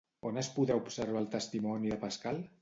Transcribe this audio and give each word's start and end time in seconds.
On 0.27 0.39
es 0.41 0.47
podrà 0.55 0.77
observar 0.79 1.21
el 1.25 1.29
testimoni 1.35 1.93
de 1.93 2.01
Pascal? 2.07 2.43